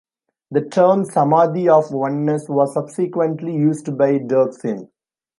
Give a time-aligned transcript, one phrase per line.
[0.49, 4.87] The term "Samadhi of Oneness" was subsequently used by Daoxin.